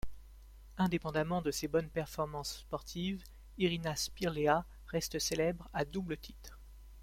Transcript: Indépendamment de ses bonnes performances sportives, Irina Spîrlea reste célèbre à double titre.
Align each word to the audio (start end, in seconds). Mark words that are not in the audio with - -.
Indépendamment 0.79 1.43
de 1.43 1.51
ses 1.51 1.67
bonnes 1.67 1.91
performances 1.91 2.57
sportives, 2.61 3.21
Irina 3.59 3.95
Spîrlea 3.95 4.65
reste 4.87 5.19
célèbre 5.19 5.69
à 5.73 5.85
double 5.85 6.17
titre. 6.17 6.59